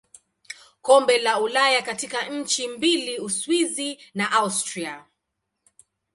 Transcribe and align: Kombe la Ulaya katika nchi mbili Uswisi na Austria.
Kombe 0.81 1.17
la 1.19 1.39
Ulaya 1.41 1.81
katika 1.81 2.29
nchi 2.29 2.67
mbili 2.67 3.19
Uswisi 3.19 3.99
na 4.13 4.31
Austria. 4.31 5.05